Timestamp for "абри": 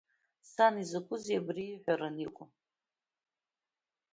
1.39-1.63